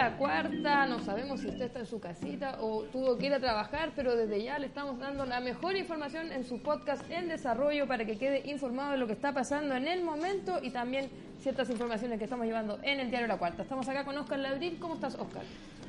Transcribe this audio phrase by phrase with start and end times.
[0.00, 3.38] La Cuarta, no sabemos si usted está en su casita o tuvo que ir a
[3.38, 7.86] trabajar, pero desde ya le estamos dando la mejor información en su podcast en desarrollo
[7.86, 11.10] para que quede informado de lo que está pasando en el momento y también
[11.42, 13.62] ciertas informaciones que estamos llevando en el diario La Cuarta.
[13.62, 14.78] Estamos acá con Oscar Ladril.
[14.80, 15.42] ¿Cómo estás, Oscar?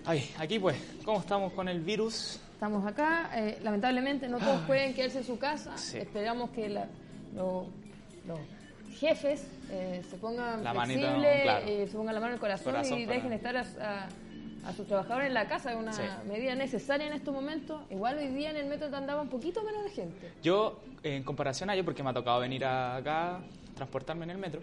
[0.06, 2.38] Ay, aquí pues, ¿cómo estamos con el virus?
[2.54, 5.78] Estamos acá, eh, lamentablemente no todos pueden quedarse en su casa.
[5.78, 6.00] Sí.
[6.00, 6.88] Esperamos que la-
[7.34, 7.68] lo-
[8.28, 8.40] los
[8.92, 11.66] jefes eh, se pongan La manito, flexibles, claro.
[11.68, 14.08] eh, se pongan la mano en el corazón, Corazón y para- dejen estar a, a-
[14.70, 15.72] a sus trabajadores en la casa.
[15.72, 16.04] Es una Sí.
[16.28, 17.82] medida necesaria en estos momentos.
[17.90, 20.32] Igual hoy día en el metro andaba un poquito menos de gente.
[20.44, 23.40] Yo, en comparación a ayer, porque me ha tocado venir a- acá,
[23.76, 24.62] transportarme en el metro,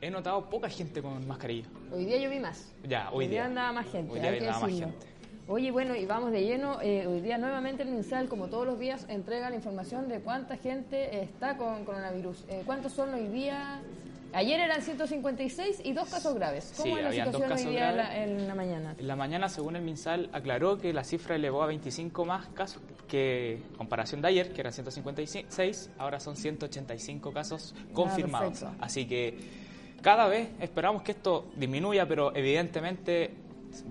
[0.00, 1.66] he notado poca gente con mascarilla.
[1.92, 2.70] Hoy día yo vi más.
[2.84, 3.46] Ya, hoy día.
[3.46, 4.12] andaba más gente.
[4.12, 5.06] Hoy día andaba más gente.
[5.52, 6.80] Oye, bueno, y vamos de lleno.
[6.80, 10.56] eh, hoy día nuevamente el MinSal, como todos los días, entrega la información de cuánta
[10.56, 12.44] gente está con coronavirus.
[12.48, 13.80] Eh, ¿Cuántos son hoy día?
[14.32, 16.72] Ayer eran 156 y dos casos graves.
[16.76, 18.28] ¿Cómo Sí, es la situación hoy casos día en la, graves.
[18.28, 18.94] en la mañana?
[18.96, 22.80] En la mañana, según el MinSal, aclaró que la cifra elevó a 25 más casos
[23.08, 28.60] que en comparación de ayer, que eran 156, ahora son 185 casos confirmados.
[28.60, 28.84] perfecto.
[28.84, 29.36] Así que
[30.00, 33.32] cada vez esperamos que esto disminuya, pero evidentemente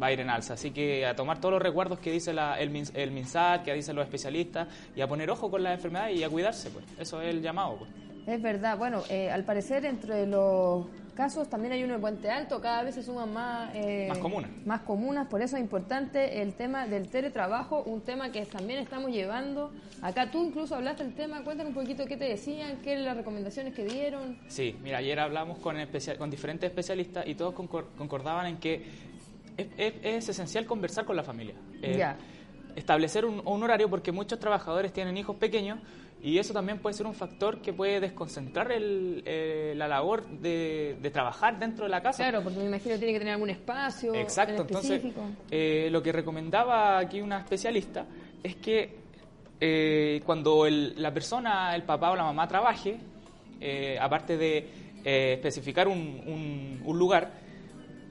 [0.01, 0.53] va a ir en alza.
[0.53, 3.73] Así que a tomar todos los recuerdos que dice la- el, Min- el MinSal, que
[3.73, 6.69] dicen los especialistas, y a poner ojo con las enfermedades y a cuidarse.
[6.69, 7.77] pues Eso es el llamado.
[7.77, 7.89] Pues.
[8.27, 8.77] Es verdad.
[8.77, 10.85] Bueno, eh, al parecer entre los
[11.15, 12.61] casos también hay uno en Puente Alto.
[12.61, 13.71] Cada vez se suman más...
[13.73, 14.51] eh, Más comunas.
[14.65, 15.27] Más comunas.
[15.27, 19.71] Por eso es importante el tema del teletrabajo, un tema que también estamos llevando.
[20.01, 21.43] Acá tú incluso hablaste del tema.
[21.43, 24.37] Cuéntanos un poquito qué te decían, qué eran las recomendaciones que dieron.
[24.47, 25.75] Sí, mira, ayer hablamos con,
[26.17, 28.85] con diferentes especialistas y todos concor- concordaban en que
[29.61, 31.55] es, es- es esencial conversar con la familia.
[31.81, 31.97] Eh.
[32.75, 35.79] Establecer un, un horario porque muchos trabajadores tienen hijos pequeños
[36.21, 40.97] y eso también puede ser un factor que puede desconcentrar el, eh, la labor de,
[41.01, 42.23] de trabajar dentro de la casa.
[42.23, 45.01] Claro, porque me imagino que tiene que tener algún espacio Exacto, en entonces
[45.49, 48.05] eh, lo que recomendaba aquí una especialista
[48.43, 48.97] es que
[49.59, 52.97] eh, cuando el- la persona, el papá o la mamá trabaje,
[53.99, 54.69] aparte de
[55.03, 57.31] especificar un, un- un lugar,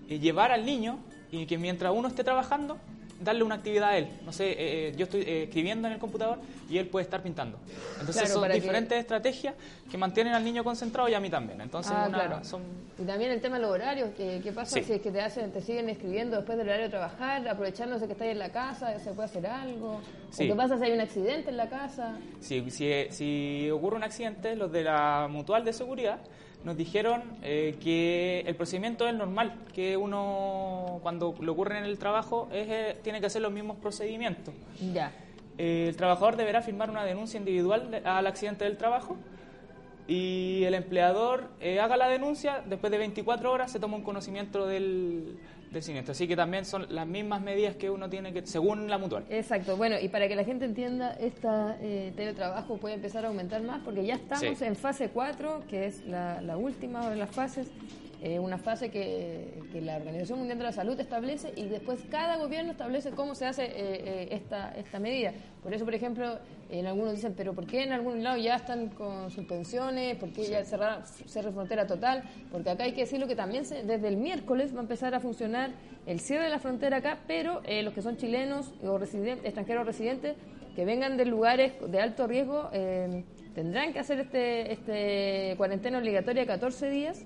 [0.09, 0.99] llevar al niño
[1.31, 2.79] y que mientras uno esté trabajando,
[3.21, 4.07] darle una actividad a él.
[4.25, 6.39] No sé, eh, yo estoy eh, escribiendo en el computador
[6.71, 7.59] y él puede estar pintando.
[7.99, 9.55] Entonces Claro, son para que- diferentes estrategias
[9.91, 11.61] que mantienen al niño concentrado y a mí también.
[11.61, 12.45] Entonces Ah, una- claro.
[12.45, 12.63] son
[12.97, 14.85] Y también el tema de los horarios, que- ¿qué pasa Sí.
[14.85, 18.13] si es que te hacen, te siguen escribiendo después del horario de trabajar, aprovechándose que
[18.13, 20.01] estás en la casa, se puede hacer algo?
[20.31, 20.45] Sí.
[20.45, 22.17] ¿O qué pasa si hay un accidente en la casa?
[22.41, 26.19] Si, si, si ocurre un accidente, los de la mutual de seguridad
[26.65, 31.99] nos dijeron eh, que el procedimiento es normal, que uno cuando le ocurre en el
[31.99, 34.55] trabajo es, eh, tiene que hacer los mismos procedimientos.
[34.93, 35.13] Ya.
[35.59, 39.17] Eh, el trabajador deberá firmar una denuncia individual al accidente del trabajo
[40.09, 44.67] y el empleador eh, haga la denuncia, después de 24 horas se toma un conocimiento
[44.67, 45.37] del,
[45.71, 46.13] del siniestro.
[46.13, 49.25] Así que también son las mismas medidas que uno tiene que, según la mutual.
[49.29, 53.81] Exacto, bueno, y para que la gente entienda, este teletrabajo puede empezar a aumentar más
[53.85, 54.65] porque ya estamos Sí.
[54.65, 57.69] en fase 4, que es la, la última de las fases,
[58.23, 62.37] eh, una fase que, que la Organización Mundial de la Salud establece y después cada
[62.37, 65.33] gobierno establece cómo se hace eh, eh, esta, esta medida.
[65.63, 66.39] Por eso, por ejemplo,
[66.71, 70.17] en algunos dicen, pero ¿por qué en algún lado ya están con suspensiones?
[70.17, 72.25] ¿Por qué ya cerrar, cerrar frontera total?
[72.51, 75.21] Porque acá hay que decirlo que también se- desde el miércoles va a empezar a
[75.21, 75.71] funcionar
[76.07, 79.87] el cierre de la frontera acá, pero eh, los que son chilenos o residentes, extranjeros
[79.87, 80.37] residentes
[80.75, 82.71] que vengan de lugares de alto riesgo
[83.55, 87.25] tendrán que hacer este, este cuarentena obligatoria de 14 días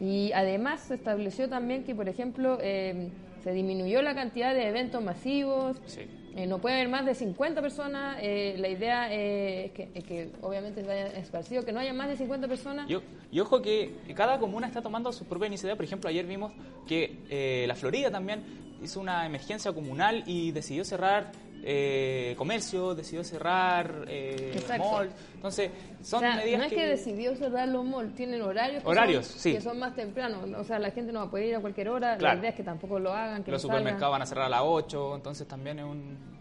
[0.00, 3.08] y además se estableció también que, por ejemplo, eh,
[3.42, 6.02] se disminuyó la cantidad de eventos masivos, Sí.
[6.36, 8.18] eh, no puede haber más de 50 personas.
[8.20, 11.92] eh, la idea eh, es, que, es que obviamente se vaya esparcido, que no haya
[11.92, 12.88] más de 50 personas.
[13.30, 15.76] Y ojo que cada comuna está tomando su propia iniciativa.
[15.76, 16.52] Por ejemplo, ayer vimos
[16.86, 18.42] que eh, la Florida también
[18.82, 21.32] hizo una emergencia comunal y decidió cerrar
[21.62, 25.10] eh, comercio, decidió cerrar eh, mall.
[25.34, 25.70] Entonces,
[26.02, 29.26] son O sea, medidas no es que, decidió cerrar los malls, tienen horarios, que Horarios,
[29.26, 29.52] son, sí.
[29.54, 30.44] que son más tempranos.
[30.58, 32.16] O sea, la gente no va a poder ir a cualquier hora.
[32.16, 32.34] Claro.
[32.34, 34.48] La idea es que tampoco lo hagan, que los no supermercados van a cerrar a
[34.48, 36.37] las 8, entonces también es un...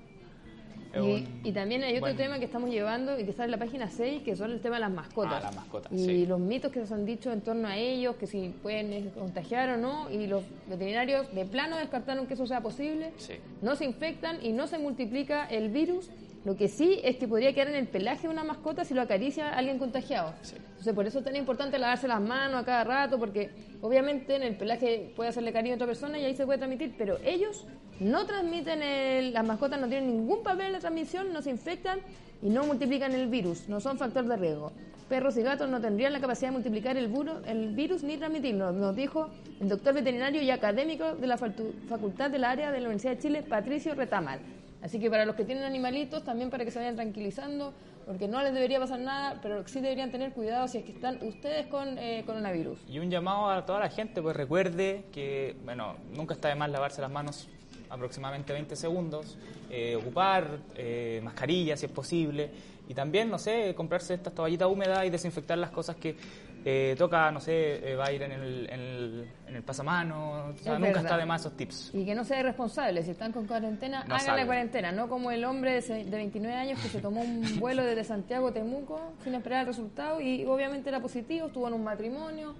[0.95, 3.57] Y, un y también hay otro tema que estamos llevando y que está en la
[3.57, 5.33] página 6, que son el tema de las mascotas.
[5.35, 6.25] Ah, las mascotas, Y sí.
[6.25, 9.69] los mitos que nos han dicho en torno a ellos, que si pueden eh, contagiar
[9.69, 13.11] o no, y los veterinarios de plano descartaron que eso sea posible.
[13.17, 13.33] Sí.
[13.61, 16.09] No se infectan y no se multiplica el virus.
[16.45, 19.01] Lo que sí es que podría quedar en el pelaje de una mascota si lo
[19.01, 20.33] acaricia alguien contagiado.
[20.43, 20.55] Sí.
[20.55, 23.49] Entonces, por eso es tan importante lavarse las manos a cada rato, porque
[23.81, 26.95] obviamente en el pelaje puede hacerle cariño a otra persona y ahí se puede transmitir,
[26.97, 27.65] pero ellos
[27.99, 31.99] no transmiten, el- las mascotas no tienen ningún papel en la transmisión, no se infectan
[32.41, 34.71] y no multiplican el virus, no son factor de riesgo.
[35.09, 37.09] Perros y gatos no tendrían la capacidad de multiplicar el,
[37.47, 39.29] el virus ni transmitirlo, nos dijo
[39.61, 43.43] el doctor veterinario y académico de la Facultad del Área de la Universidad de Chile,
[43.43, 44.39] Patricio Retamal.
[44.81, 47.73] Así que para los que tienen animalitos, también para que se vayan tranquilizando,
[48.05, 51.17] porque no les debería pasar nada, pero sí deberían tener cuidado si es que están
[51.23, 52.77] ustedes con eh, coronavirus.
[52.87, 56.69] Y un llamado a toda la gente, pues recuerde que, bueno, nunca está de más
[56.69, 57.49] lavarse las manos
[57.89, 59.37] aproximadamente 20 segundos,
[59.69, 62.49] eh, ocupar eh, mascarilla si es posible,
[62.89, 66.15] y también, no sé, comprarse estas toallitas húmedas y desinfectar las cosas que
[66.63, 70.47] eh, toca, no sé, eh, va a ir en el, en el, en el pasamano,
[70.49, 71.03] o sea, Es nunca verdad.
[71.03, 71.91] está de más esos tips.
[71.93, 75.31] Y que no sea irresponsable, si están con cuarentena, No hagan la cuarentena, no como
[75.31, 79.35] el hombre de 29 años que se tomó un vuelo desde Santiago a Temuco sin
[79.35, 82.55] esperar el resultado y obviamente era positivo, estuvo en un matrimonio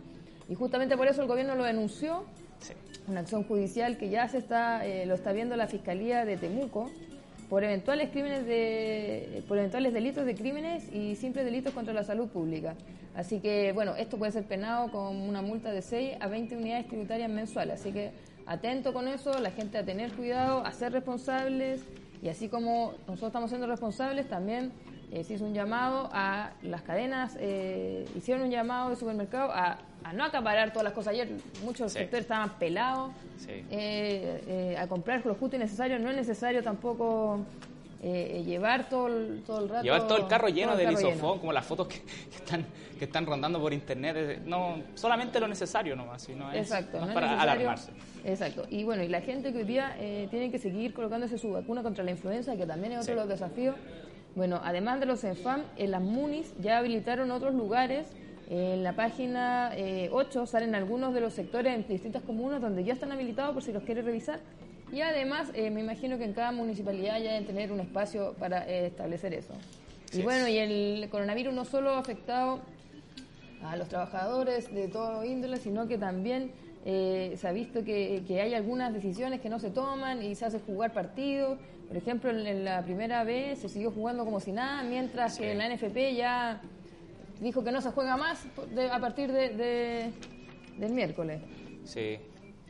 [0.50, 2.24] y justamente por eso el gobierno lo denunció,
[2.60, 2.74] Sí.
[3.08, 6.90] una acción judicial que ya se está, eh, lo está viendo la Fiscalía de Temuco
[7.50, 12.28] por eventuales crímenes de, por eventuales delitos de crímenes y simples delitos contra la salud
[12.28, 12.76] pública.
[13.16, 16.88] Así que, bueno, esto puede ser penado con una multa de 6 a 20 unidades
[16.88, 17.80] tributarias mensuales.
[17.80, 18.12] Así que
[18.46, 21.84] atento con eso, la gente a tener cuidado, a ser responsables
[22.22, 24.72] y así como nosotros estamos siendo responsables, también
[25.12, 29.78] eh, se hizo un llamado a las cadenas, eh, hicieron un llamado de supermercado a,
[30.10, 31.14] a no acaparar todas las cosas.
[31.14, 31.30] Ayer
[31.64, 32.00] muchos Sí.
[32.00, 33.52] sectores estaban pelados Sí.
[33.70, 36.00] eh, eh, a comprar lo justo y necesario.
[36.00, 37.40] No es necesario tampoco
[38.02, 39.84] eh, llevar todo el, todo el rato.
[39.84, 41.40] Llevar todo el carro lleno de lisofón, lleno.
[41.40, 42.66] como las fotos que, que están
[42.98, 47.08] que están rondando por internet, no solamente lo necesario nomás, sino es, Exacto, no es
[47.10, 47.92] no para alarmarse.
[48.26, 48.66] Exacto.
[48.72, 51.84] Y bueno, y la gente que hoy día eh, tiene que seguir colocándose su vacuna
[51.84, 53.76] contra la influenza, que también es otro de los desafíos.
[54.36, 58.08] Bueno, además de los ENFAM, en las MUNIS ya habilitaron otros lugares.
[58.50, 62.94] En la página eh, 8 salen algunos de los sectores en distintas comunas donde ya
[62.94, 64.40] están habilitados por si los quiere revisar.
[64.92, 68.66] Y además, eh, me imagino que en cada municipalidad ya deben tener un espacio para
[68.70, 69.54] eh, establecer eso.
[70.14, 72.62] Y bueno, y el coronavirus no solo ha afectado
[73.64, 76.52] a los trabajadores de todo índole, sino que también
[76.86, 80.46] eh, se ha visto que, que hay algunas decisiones que no se toman y se
[80.46, 81.58] hace jugar partidos.
[81.90, 85.42] Por ejemplo, en, en la primera vez se siguió jugando como si nada, mientras Sí.
[85.42, 86.62] que en la NFP ya
[87.40, 90.12] dijo que no se juega más de- a partir de, de-
[90.78, 91.42] del miércoles.
[91.86, 92.18] Sí.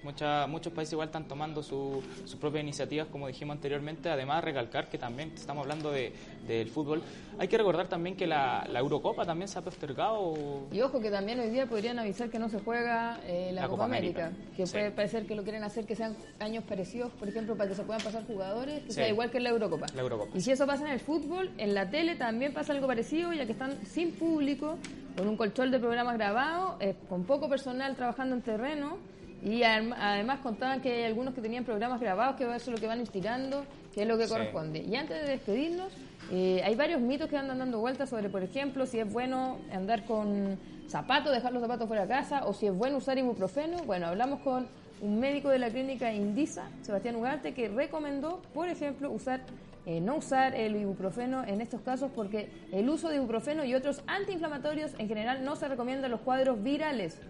[0.03, 4.09] Mucha- muchos países igual están tomando su- sus propias iniciativas, como dijimos anteriormente.
[4.09, 6.13] Además, recalcar que también estamos hablando de,
[6.47, 7.01] del fútbol.
[7.39, 10.35] Hay que recordar también que la, la Eurocopa también se ha postergado.
[10.71, 13.67] Y ojo que también hoy día podrían avisar que no se juega eh, la, La
[13.67, 14.71] Copa, Copa América, América, que sí.
[14.73, 17.83] puede parecer que lo quieren hacer que sean años parecidos, por ejemplo, para que se
[17.83, 18.93] puedan pasar jugadores, que Sí.
[18.93, 19.87] sea igual que en la Eurocopa.
[19.95, 22.85] La Eurocopa, Y si eso pasa en el fútbol, en la tele también pasa algo
[22.87, 24.77] parecido, ya que están sin público,
[25.17, 28.97] con un colchón de programas grabados, eh, con poco personal trabajando en terreno.
[29.43, 32.77] Y adem- además contaban que hay algunos que tenían programas grabados, que eso es lo
[32.77, 34.33] que van estirando, que es lo que Sí.
[34.33, 34.79] corresponde.
[34.79, 35.93] Y antes de despedirnos,
[36.31, 40.05] eh, hay varios mitos que andan dando vueltas sobre, por ejemplo, si es bueno andar
[40.05, 40.57] con
[40.87, 43.77] zapatos, dejar los zapatos fuera de casa, o si es bueno usar ibuprofeno.
[43.85, 44.67] Bueno, hablamos con
[45.01, 49.41] un médico de la clínica Indisa, Sebastián Ugarte, que recomendó, por ejemplo, usar
[49.89, 54.01] eh, no usar el ibuprofeno en estos casos porque el uso de ibuprofeno y otros
[54.05, 57.21] antiinflamatorios en general no se recomienda en los cuadros virales.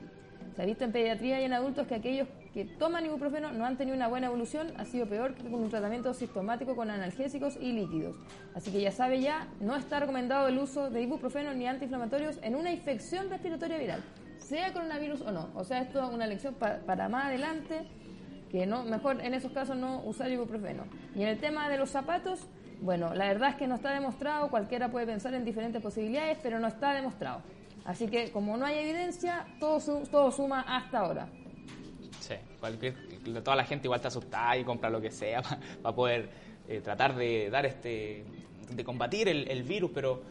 [0.58, 3.78] Se ha visto en pediatría y en adultos que aquellos que toman ibuprofeno no han
[3.78, 7.74] tenido una buena evolución, ha sido peor que con un tratamiento sistemático con analgésicos y
[7.74, 8.16] líquidos.
[8.56, 12.56] Así que ya sabe ya, no está recomendado el uso de ibuprofeno ni antiinflamatorios en
[12.56, 14.04] una infección respiratoria viral,
[14.40, 15.50] sea coronavirus o no.
[15.54, 17.84] O sea, esto es una lección pa- para más adelante,
[18.52, 20.86] que no mejor en esos casos no usar ibuprofeno.
[21.16, 22.48] Y en el tema de los zapatos,
[22.82, 26.58] bueno, la verdad es que no está demostrado, cualquiera puede pensar en diferentes posibilidades, pero
[26.58, 27.42] no está demostrado.
[27.88, 31.28] Así que como no hay evidencia, todo, su- todo suma hasta ahora.
[32.20, 32.94] Sí, cualquier,
[33.44, 35.42] toda la gente igual está asustada y compra lo que sea
[35.82, 36.30] para poder
[36.68, 38.26] eh, tratar de dar este
[38.70, 40.22] de combatir el, el virus, pero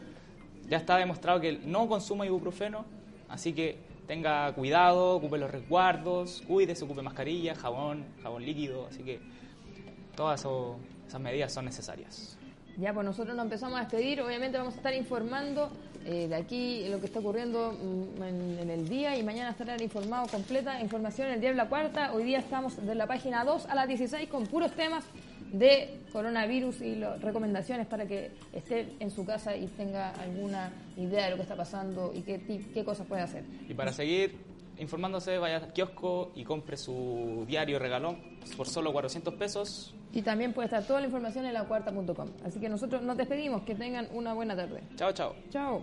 [0.69, 2.85] ya está demostrado que no consuma ibuprofeno,
[3.29, 9.19] así que tenga cuidado, ocupe los resguardos, cuídese, ocupe mascarilla, jabón, jabón líquido, así que
[10.15, 10.45] todas
[11.07, 12.37] esas medidas son necesarias.
[12.79, 14.21] Ya, pues nosotros nos empezamos a despedir.
[14.21, 15.71] Obviamente vamos a estar informando
[16.05, 20.29] eh, de aquí lo que está ocurriendo mm, en, el día y mañana estarán informados
[20.29, 22.13] completa información en el Diario La Cuarta.
[22.13, 25.03] Hoy día estamos de la página 2 a las 16 con puros temas
[25.51, 31.25] de coronavirus y las recomendaciones para que esté en su casa y tenga alguna idea
[31.25, 32.39] de lo que está pasando y qué,
[32.73, 33.43] qué cosas puede hacer.
[33.67, 34.46] Y para seguir
[34.79, 39.93] informándose, vaya al kiosco y compre su diario regalón por solo 400 pesos.
[40.13, 42.29] Y también puede estar toda la información en lacuarta.com.
[42.45, 43.63] Así que nosotros nos despedimos.
[43.63, 44.81] Que tengan una buena tarde.
[44.95, 45.35] Chao, chao.
[45.49, 45.81] Chao.